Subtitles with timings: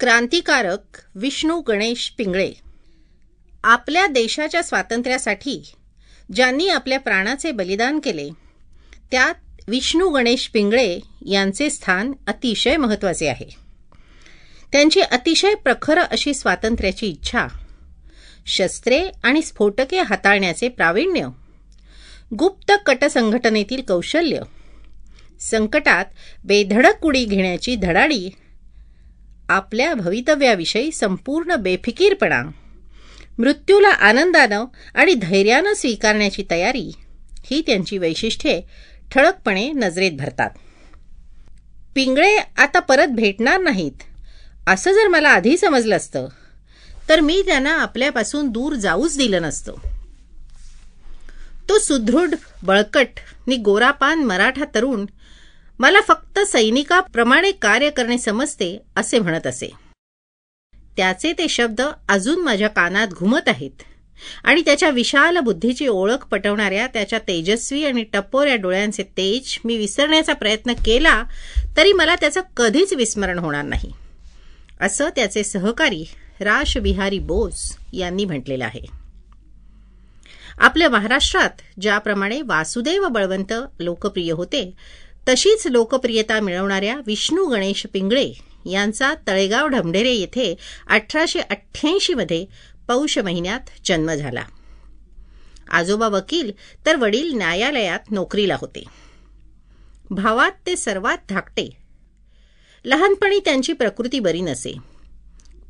[0.00, 2.52] क्रांतिकारक विष्णू गणेश पिंगळे.
[3.64, 5.72] आपल्या देशाच्या स्वातंत्र्यासाठी
[6.34, 8.28] ज्यांनी आपल्या प्राणाचे बलिदान केले
[9.10, 9.34] त्यात
[9.68, 13.48] विष्णू गणेश पिंगळे यांचे स्थान अतिशय महत्त्वाचे आहे.
[14.72, 17.46] त्यांची अतिशय प्रखर अशी स्वातंत्र्याची इच्छा
[18.46, 21.26] शस्त्रे आणि स्फोटके हाताळण्याचे प्रावीण्य
[22.38, 24.40] गुप्त कट संघटनेतील कौशल्य
[25.40, 26.04] संकटात
[26.44, 28.28] बेधडक उडी घेण्याची धडाडी
[29.50, 32.42] आपल्या भवितव्याविषयी संपूर्ण बेफिकीरपणा.
[33.38, 34.64] मृत्यूला आनंदानं
[34.94, 36.92] आणि धैर्यानं स्वीकारण्याची तयारी
[37.44, 38.62] ही त्यांची वैशिष्ट्ये
[39.14, 40.50] ठळकपणे नजरेत भरतात.
[41.94, 44.02] पिंगळे आता परत भेटणार नाहीत
[44.66, 46.26] असं जर मला आधी समजलं असतं
[47.08, 49.74] तर मी त्यांना आपल्यापासून दूर जाऊच दिलं नसतं.
[51.68, 53.08] तो सुदृढ बळकट
[53.46, 55.06] नि गोरापान मराठा तरुण
[55.80, 59.70] मला फक्त सैनिकाप्रमाणे कार्य करणे समजते असे म्हणत असे.
[60.96, 63.82] त्याचे ते शब्द अजून माझ्या कानात घुमत आहेत.
[64.44, 70.72] आणि त्याच्या विशाल बुद्धीची ओळख पटवणाऱ्या त्याच्या तेजस्वी आणि टप्पोऱ्या डोळ्यांचे तेज मी विसरण्याचा प्रयत्न
[70.72, 71.22] केला
[71.76, 73.92] तरी मला त्याचं कधीच विस्मरण होणार नाही.
[74.80, 76.04] असं त्याचे सहकारी
[76.40, 79.00] राशबिहारी बोस यांनी म्हटलेलं आहे.
[80.58, 84.74] आपल्या महाराष्ट्रात ज्याप्रमाणे वासुदेव बळवंत लोकप्रिय होते
[85.28, 88.32] तशीच लोकप्रियता मिळवणाऱ्या विष्णू गणेश पिंगळे
[88.70, 90.54] यांचा तळेगाव ढमढेरे येथे
[90.86, 92.46] अठराशे अठ्ठ्याऐंशीमध्ये
[92.88, 94.44] पौष महिन्यात जन्म झाला.
[95.70, 96.52] आजोबा वकील
[96.86, 98.84] तर वडील न्यायालयात नोकरीला होते.
[100.10, 101.70] भावात ते सर्वात धाकटे.
[102.84, 104.74] लहानपणी त्यांची प्रकृती बरी नसे.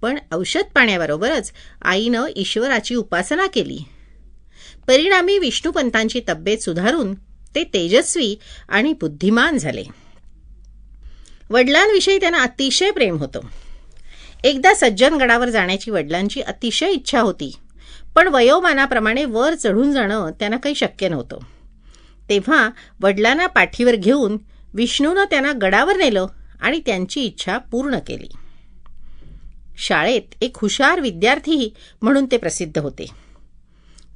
[0.03, 3.79] पण औषध पाण्याबरोबरच आईनं ईश्वराची उपासना केली.
[4.87, 7.15] परिणामी विष्णुपंतांची तब्येत सुधारून
[7.55, 8.37] ते तेजस्वी
[8.69, 9.85] आणि बुद्धिमान झाले.
[11.51, 13.41] वडिलांविषयी त्यांना अतिशय प्रेम होतं.
[14.45, 17.57] एकदा सज्जनगडावर जाण्याची वडिलांची अतिशय इच्छा होती
[18.15, 21.39] पण वयोमानाप्रमाणे वर चढून जाणं त्यांना काही शक्य नव्हतं.
[22.29, 22.71] तेव्हा
[23.01, 24.39] वडिलांना पाठीवर घेऊन
[24.75, 26.27] विष्णूनं त्यांना गडावर नेलं
[26.61, 28.29] आणि त्यांची इच्छा पूर्ण केली.
[29.79, 33.07] शाळेत एक हुशार विद्यार्थी म्हणून ते प्रसिद्ध होते.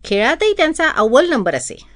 [0.05, 1.94] खेळातही त्यांचा अव्वल नंबर असे.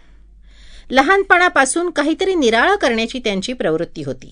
[0.91, 4.31] लहानपणापासून काहीतरी निराळं करण्याची त्यांची प्रवृत्ती होती.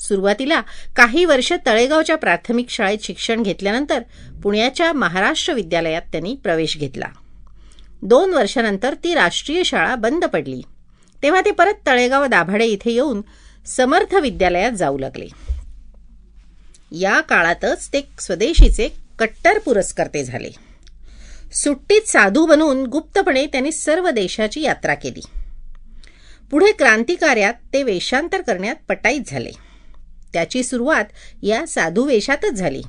[0.00, 0.60] सुरुवातीला
[0.96, 4.00] काही वर्ष तळेगावच्या प्राथमिक शाळेत शिक्षण घेतल्यानंतर
[4.42, 7.06] पुण्याच्या महाराष्ट्र विद्यालयात त्यांनी प्रवेश घेतला.
[8.02, 10.62] दोन वर्षानंतर ती राष्ट्रीय शाळा बंद पडली.
[11.22, 13.22] तेव्हा ते परत तळेगाव दाभाडे इथे येऊन
[13.66, 15.26] समर्थ विद्यालयात जाऊ लागले.
[16.92, 18.88] या काळातच ते स्वदेशीचे
[19.18, 20.65] कट्टर पुरस्कर्ते झाले.
[21.52, 25.20] सुट्टीत साधू बनून गुप्तपणे त्यांनी सर्व देशाची यात्रा केली.
[26.50, 29.50] पुढे क्रांतिकार्यात ते वेशांतर करण्यात पटाईत झाले.
[30.32, 31.04] त्याची सुरुवात
[31.42, 32.82] या साधू वेशातच झाली.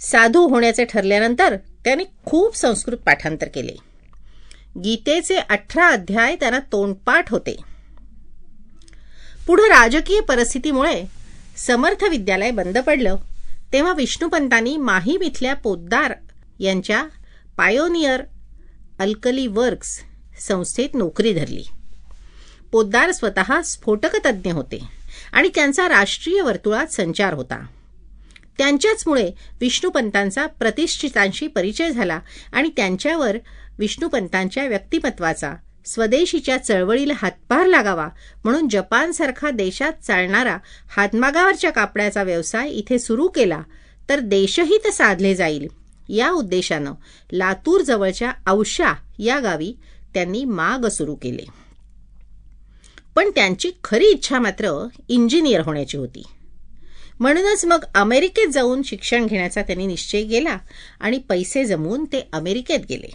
[0.00, 3.76] साधू होण्याचे ठरल्यानंतर त्याने खूप संस्कृत पाठांतर केले.
[4.80, 7.56] गीतेचे अठरा अध्याय त्यांना तोंडपाठ होते.
[9.46, 11.04] पुढे राजकीय परिस्थितीमुळे
[11.56, 13.16] समर्थ विद्यालय बंद पडलं.
[13.72, 16.12] तेव्हा विष्णुपंतांनी माहीम इथल्या पोद्दार
[16.60, 17.04] यांच्या
[17.56, 18.22] पायोनियर
[18.98, 20.00] अल्कली वर्क्स
[20.40, 21.64] संस्थेत नोकरी धरली.
[22.72, 24.78] पोद्दार स्वतः स्फोटक तज्ज्ञ होते
[25.32, 27.66] आणि त्यांचा राष्ट्रीय वर्तुळात संचार होता.
[28.58, 32.20] त्यांच्याचमुळे विष्णुपंतांचा प्रतिष्ठितांशी परिचय झाला
[32.52, 33.36] आणि त्यांच्यावर
[33.78, 35.54] विष्णुपंतांच्या व्यक्तिमत्वाचा
[35.86, 38.08] स्वदेशीच्या चळवळीला हातभार लागावा
[38.44, 40.58] म्हणून जपानसारखा देशात चालणारा
[40.96, 43.62] हातमागावरच्या कापड्याचा व्यवसाय इथे सुरू केला
[44.08, 45.79] तर देशहित साधले जाईल.
[46.10, 46.92] या उद्देशानं
[47.32, 49.72] लातूर जवळच्या औशा या गावी
[50.14, 51.44] त्यांनी माग सुरू केले.
[53.14, 56.22] पण त्यांची खरी इच्छा मात्र इंजिनियर होण्याची होती.
[57.20, 60.58] म्हणूनच मग अमेरिकेत जाऊन शिक्षण घेण्याचा त्यांनी निश्चय केला
[61.00, 63.08] आणि पैसे जमवून ते अमेरिकेत गेले.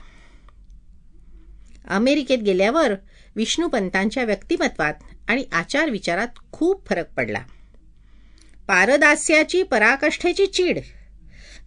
[1.87, 2.93] अमेरिकेत गेल्यावर
[3.35, 4.93] विष्णुपंतांच्या व्यक्तिमत्वात
[5.27, 7.39] आणि आचार विचारात खूप फरक पडला.
[8.67, 10.79] पारदास्याची पराकाष्ठेची चीड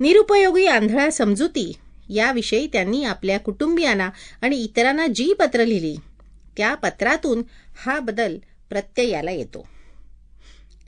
[0.01, 1.73] निरुपयोगी आंधळा समजुती
[2.09, 4.11] याविषयी त्यांनी आपल्या कुटुंबियांना
[4.43, 5.97] आणि इतरांना जी पत्र लिहिली
[6.57, 7.43] त्या पत्रातून
[7.85, 8.37] हा बदल
[8.71, 9.69] प्रत्ययाला येतो.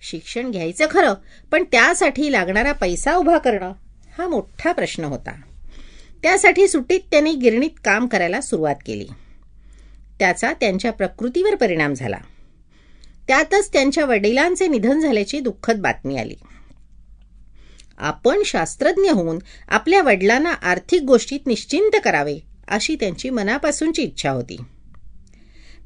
[0.03, 1.15] शिक्षण घ्यायचं खरं
[1.53, 3.73] पण त्यासाठी लागणारा पैसा उभा करणं
[4.19, 5.41] हा मोठा प्रश्न होता.
[6.23, 9.07] त्यासाठी सुट्टीत त्यांनी गिरणीत काम करायला सुरुवात केली.
[10.19, 12.19] त्याचा त्यांच्या प्रकृतीवर परिणाम झाला.
[13.29, 16.35] त्यातच त्यांच्या वडिलांचे निधन झाल्याची दुःखद बातमी आली.
[18.01, 19.39] आपण शास्त्रज्ञ होऊन
[19.69, 22.39] आपल्या वडिलांना आर्थिक गोष्टीत निश्चिंत करावे
[22.69, 24.57] अशी त्यांची मनापासूनची इच्छा होती.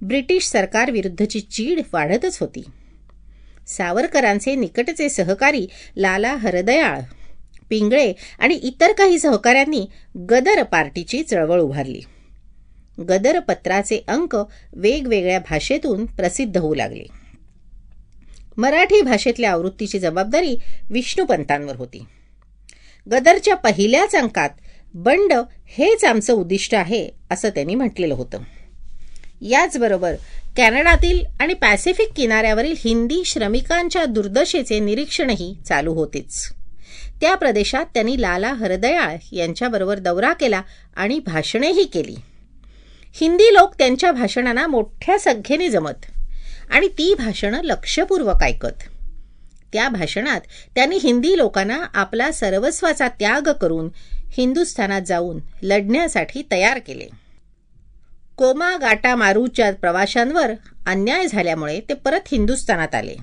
[0.03, 2.65] ब्रिटिश सरकारविरुद्धची चीड वाढतच होती.
[3.67, 5.67] सावरकरांचे निकटचे सहकारी
[5.97, 7.01] लाला हरदयाळ
[7.71, 9.87] पिंगळे आणि इतर काही सहकाऱ्यांनी
[10.31, 12.01] गदर पार्टीची चळवळ उभारली.
[13.09, 14.37] गदर पत्राचे अंक
[14.73, 17.24] वेगवेगळ्या भाषेतून प्रसिद्ध होऊ लागले.
[18.57, 20.57] मराठी भाषेतल्या आवृत्तीची जबाबदारी
[20.91, 22.05] विष्णुपंतांवर होती.
[23.11, 24.51] गदरच्या पहिल्याच अंकात
[24.95, 25.33] बंड
[25.67, 28.39] हेच आमचं उद्दिष्ट आहे असं त्यांनी म्हटलेलं होतं.
[29.43, 30.15] याचबरोबर
[30.57, 36.53] कॅनडातील आणि पॅसिफिक किनाऱ्यावरील हिंदी श्रमिकांच्या दुर्दशेचे निरीक्षणही चालू होतेच.
[37.21, 40.63] त्या प्रदेशात त्यांनी लाला हरदयाळ यांच्याबरोबर दौरा केला
[40.97, 42.17] आणि भाषणेही केली.
[43.21, 46.07] हिंदी लोक त्यांच्या भाषणांना मोठ्या संख्येने जमत
[46.71, 48.83] आणि ती भाषणं लक्षपूर्वक ऐकत.
[49.73, 50.41] त्या भाषणात
[50.75, 53.89] त्यांनी हिंदी लोकांना आपला सर्वस्वाचा त्याग करून
[54.31, 57.07] हिंदुस्थानात जाऊन लढण्यासाठी तयार केले.
[58.37, 60.53] कोमा गाटा मारूच्या प्रवाशांवर
[60.87, 63.15] अन्याय झाल्यामुळे ते परत हिंदुस्थानात आले.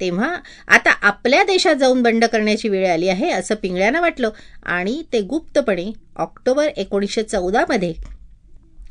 [0.00, 0.36] तेव्हा
[0.68, 4.30] आता आपल्या देशात जाऊन बंड करण्याची वेळ आली आहे असं पिंगळ्यांना वाटलं
[4.62, 7.94] आणि ते गुप्तपणे ऑक्टोबर एकोणीसशे चौदामध्ये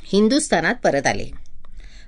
[0.03, 1.25] हिंदुस्थानात परत आले.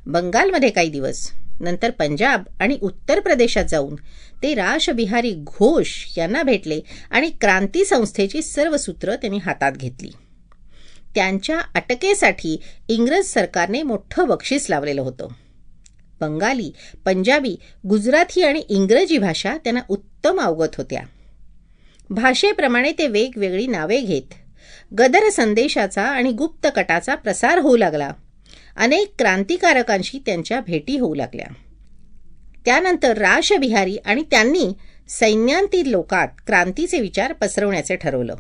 [0.06, 1.32] बंगालमध्ये काही दिवस.
[1.62, 3.96] नंतर पंजाब आणि उत्तर प्रदेशात जाऊन
[4.44, 6.80] ते राशबिहारी घोष यांना भेटले
[7.12, 10.12] आणि क्रांती संस्थेची सर्व सूत्र त्यांनी हातात घेतली.
[11.16, 15.28] त्यांच्या अटकेसाठी इंग्रज सरकारने मोठं बक्षीस लावलेलं होतं.
[16.20, 16.72] बंगाली
[17.06, 17.56] पंजाबी
[17.90, 21.02] गुजराती आणि इंग्रजी भाषा त्यांना उत्तम अवगत होत्या.
[22.10, 24.34] भाषेप्रमाणे ते वेगवेगळी नावे घेत
[25.00, 28.12] गदर संदेशाचा आणि गुप्त कटाचा प्रसार होऊ लागला.
[28.82, 31.54] अनेक क्रांतिकारकांशी त्यांच्या भेटी होऊ लागल्या.
[32.66, 34.74] त्यानंतर राशबिहारी आणि त्यांनी
[35.10, 38.36] सैन्यांतील लोकात क्रांतीचे विचार पसरवण्याचे ठरवलं.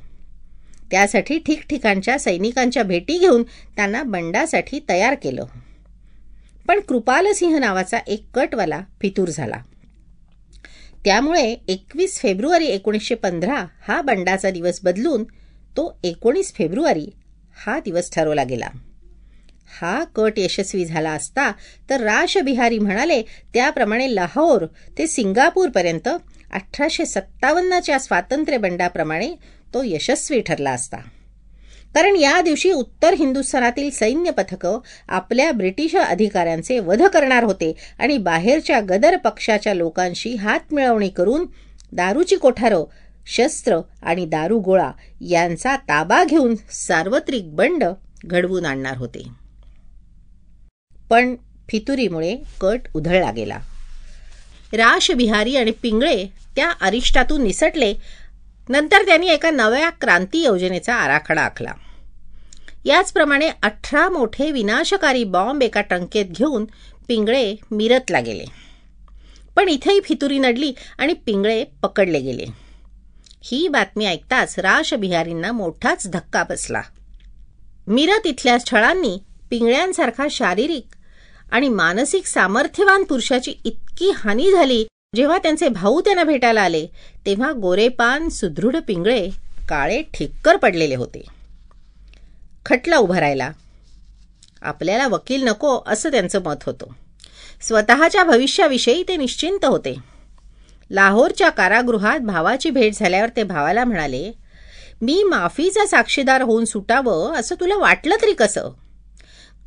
[0.91, 5.45] त्यासाठी ठिकठिकाणच्या सैनिकांच्या भेटी घेऊन त्यांना बंडासाठी तयार केलं.
[6.67, 9.57] पण कृपालसिंह नावाचा एक कटवाला फितूर झाला.
[11.05, 15.23] त्यामुळे एकवीस फेब्रुवारी एकोणीसशे पंधरा हा बंडाचा दिवस बदलून
[15.77, 17.09] तो एकोणीस फेब्रुवारी
[17.65, 18.67] हा दिवस ठरवला गेला.
[19.71, 21.51] हा कट यशस्वी झाला असता
[21.89, 23.21] तर राशबिहारी म्हणाले
[23.53, 24.65] त्याप्रमाणे लाहोर
[24.97, 26.09] ते सिंगापूरपर्यंत
[26.53, 29.31] अठराशे सत्तावन्नच्या स्वातंत्र्य बंडाप्रमाणे
[29.73, 30.97] तो यशस्वी ठरला असता.
[31.95, 38.79] कारण या दिवशी उत्तर हिंदुस्थानातील सैन्य पथकं आपल्या ब्रिटिश अधिकाऱ्यांचे वध करणार होते आणि बाहेरच्या
[38.79, 41.45] गदर पक्षाच्या लोकांशी हातमिळवणी करून
[41.91, 42.83] दारूची कोठारं
[43.27, 44.91] शस्त्र आणि दारू गोळा
[45.21, 47.83] यांचा ताबा घेऊन सार्वत्रिक बंड
[48.25, 49.23] घडवून आणणार होते.
[51.11, 51.35] पण
[51.69, 53.59] फितुरीमुळे कट उधळला गेला.
[54.73, 56.25] राशबिहारी आणि पिंगळे
[56.55, 57.93] त्या अरिष्टातून निसटले.
[58.69, 61.73] नंतर त्यांनी एका नव्या क्रांती योजनेचा आराखडा आखला.
[62.85, 66.65] याचप्रमाणे अठरा मोठे विनाशकारी बॉम्ब एका टंकेत घेऊन
[67.07, 68.45] पिंगळे मिरतला गेले.
[69.55, 72.45] पण इथेही फितुरी नडली आणि पिंगळे पकडले गेले.
[73.43, 76.81] ही बातमी ऐकताच राशबिहारींना मोठाच धक्का बसला.
[77.87, 79.17] मिरत इथल्या छळांनी
[79.49, 80.85] पिंगळ्यांसारखा शारीरिक
[81.51, 86.87] आणि मानसिक सामर्थ्यवान पुरुषाची इतकी हानी झाली जेव्हा त्यांचे भाऊ त्यांना भेटायला आले
[87.25, 89.29] तेव्हा गोरेपान सुदृढ पिंगळे
[89.69, 91.25] काळे ठिक्कर पडलेले होते.
[92.65, 93.51] खटला उभा राहिला.
[94.61, 96.85] आपल्याला वकील नको असं त्यांचं मत होतं.
[97.61, 99.95] स्वतःच्या भविष्याविषयी ते निश्चिंत होते.
[100.91, 104.31] लाहोरच्या कारागृहात भावाची भेट झाल्यावर ते भावाला म्हणाले
[105.01, 108.69] मी माफीचा साक्षीदार होऊन सुटावं असं तुला वाटलं तरी कसं?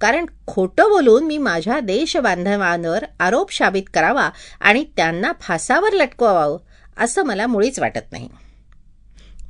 [0.01, 6.59] कारण खोटं बोलून मी माझ्या देशबांधवांवर आरोप शाबित करावा आणि त्यांना फासावर लटकवावं
[6.99, 8.29] असं मला मुळीच वाटत नाही.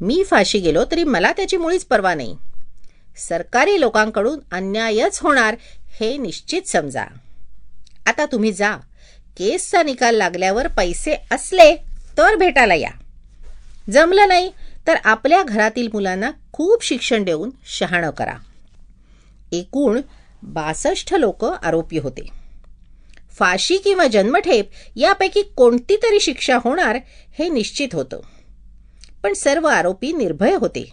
[0.00, 2.36] मी फाशी गेलो तरी मला त्याची मुळीच पर्वा नाही.
[3.16, 5.56] सरकारी लोकांकडून अन्यायच होणार
[6.00, 7.04] हे निश्चित समजा.
[8.06, 8.76] आता तुम्ही जा.
[9.36, 11.76] केसचा निकाल लागल्यावर पैसे असले
[12.18, 12.90] तर भेटायला या.
[13.90, 14.52] जमलं नाही
[14.86, 18.34] तर आपल्या घरातील मुलांना खूप शिक्षण देऊन शहाणं करा.
[19.52, 20.00] एकूण
[20.46, 22.26] बासष्ट लोक आरोपी होते.
[23.38, 26.98] फाशी किंवा जन्मठेप यापैकी कोणती तरी शिक्षा होणार
[27.38, 28.20] हे निश्चित होतं.
[29.22, 30.92] पण सर्व आरोपी निर्भय होते.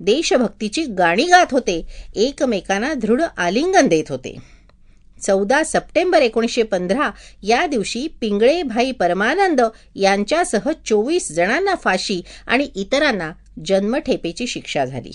[0.00, 1.86] देशभक्तीची गाणी गात होते.
[2.14, 4.36] एकमेकांना दृढ आलिंगन देत होते.
[5.22, 7.10] चौदा सप्टेंबर एकोणीसशे पंधरा
[7.42, 9.60] या दिवशी पिंगळे भाई परमानंद
[9.94, 13.32] यांच्यासह चोवीस जणांना फाशी आणि इतरांना
[13.64, 15.12] जन्मठेपेची शिक्षा झाली.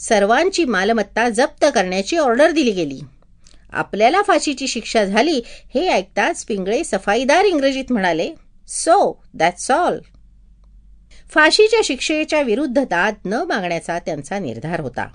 [0.00, 3.00] सर्वांची मालमत्ता जप्त करण्याची ऑर्डर दिली गेली.
[3.72, 5.40] आपल्याला फाशीची शिक्षा झाली
[5.74, 8.32] हे ऐकताच पिंगळे सफाईदार इंग्रजीत म्हणाले
[8.68, 9.98] सो दॅट्स ऑल
[11.34, 15.06] फाशीच्या शिक्षेच्या विरुद्ध दाद न मागण्याचा त्यांचा निर्धार होता.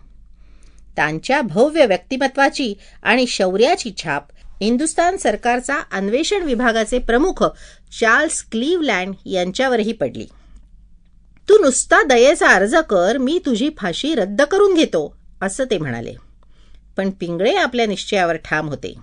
[0.95, 2.73] त्यांच्या भव्य व्यक्तिमत्वाची
[3.03, 4.23] आणि शौर्याची छाप
[4.61, 7.43] हिंदुस्तान सरकारचा अन्वेषण विभागाचे प्रमुख
[8.00, 10.27] चार्ल्स क्लीवलँड यांच्यावरही पडली.
[11.51, 16.13] तू नुसता दयेचा अर्ज कर मी तुझी फाशी रद्द करून घेतो असं ते म्हणाले.
[16.98, 18.93] पण पिंगळे आपल्या निश्चयावर ठाम होते.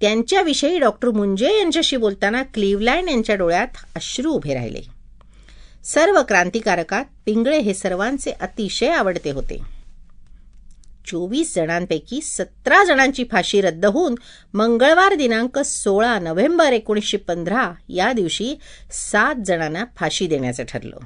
[0.00, 4.80] त्यांच्याविषयी डॉक्टर मुंजे यांच्याशी बोलताना क्लिवलँड यांच्या डोळ्यात अश्रू उभे राहिले.
[5.84, 9.58] सर्व क्रांतिकारकात पिंगळे हे सर्वांचे अतिशय आवडते होते.
[11.06, 14.14] चोवीस जणांपैकी सतरा जणांची फाशी रद्द होऊन
[14.54, 18.54] मंगळवार दिनांक सोळा नोव्हेंबर एकोणीसशे पंधरा या दिवशी
[18.92, 20.96] सात जणांना फाशी देण्याचं ठरलं.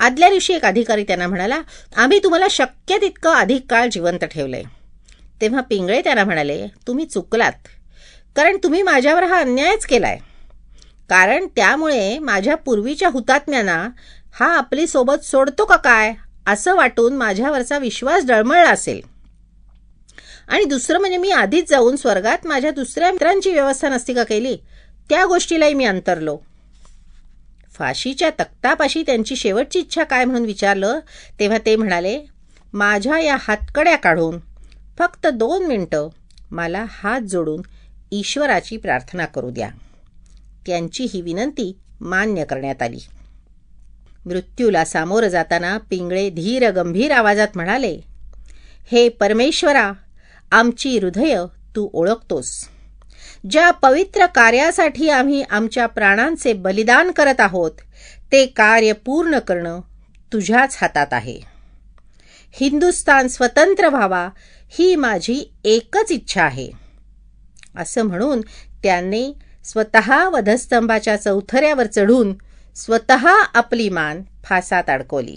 [0.00, 1.60] आदल्या दिवशी एक अधिकारी त्यांना म्हणाला
[1.96, 4.62] आम्ही तुम्हाला शक्य तितकं अधिक काळ जिवंत ठेवलंय.
[5.40, 7.68] तेव्हा पिंगळे त्यांना म्हणाले तुम्ही चुकलात
[8.36, 10.18] कारण तुम्ही माझ्यावर हा अन्यायच केलाय.
[11.08, 13.88] कारण त्यामुळे माझ्या पूर्वीच्या हुतात्म्यांना
[14.34, 16.12] हा आपली सोबत सोडतो का काय
[16.46, 19.00] असं वाटून माझ्यावरचा विश्वास डळमळला असेल.
[20.48, 24.56] आणि दुसरं म्हणजे मी आधीच जाऊन स्वर्गात माझ्या दुसऱ्या मित्रांची व्यवस्था नसती का केली
[25.08, 26.38] त्या गोष्टीलाही मी अंतरलो.
[27.80, 30.98] फाशीच्या तक्तापाशी त्यांची शेवटची इच्छा काय म्हणून विचारलं
[31.40, 32.18] तेव्हा ते म्हणाले
[32.72, 34.38] माझ्या या हातकड्या काढून
[34.98, 36.08] फक्त दोन मिनटं
[36.50, 37.62] मला हात जोडून
[38.12, 39.68] ईश्वराची प्रार्थना करू द्या.
[40.66, 42.98] त्यांची ही विनंती मान्य करण्यात आली.
[44.26, 48.00] मृत्यूला सामोरं जाताना पिंगळे धीर गंभीर आवाजात म्हणाले
[48.92, 49.92] हे परमेश्वरा
[50.52, 51.36] आमची हृदय
[51.76, 52.68] तू ओळखतोस.
[53.50, 57.70] ज्या पवित्र कार्यासाठी आम्ही आमच्या प्राणांचे बलिदान करत आहोत
[58.32, 59.80] ते कार्य पूर्ण करणं
[60.32, 61.40] तुझ्याच हातात आहे.
[62.52, 64.28] हिंदुस्तान स्वतंत्र व्हावा
[64.68, 66.70] ही माझी एकच इच्छा आहे.
[67.76, 68.40] असं म्हणून
[68.82, 69.32] त्यांनी
[69.64, 72.34] स्वतः वधस्तंभाच्या चौथऱ्यावर चढून
[72.76, 75.36] स्वतः आपली मान फासात अडकवली.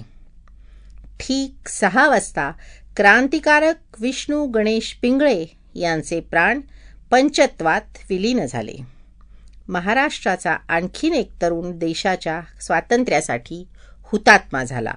[1.19, 2.51] ठीक सहा वाजता
[2.98, 5.45] क्रांतिकारक विष्णू गणेश पिंगळे
[5.75, 6.62] यांचे प्राण
[7.12, 8.75] पंचत्वात विलीन झाले.
[9.67, 13.67] महाराष्ट्राचा आणखीन एक तरुण देशाच्या स्वातंत्र्यासाठी
[14.03, 14.91] हुतात्मा झाला.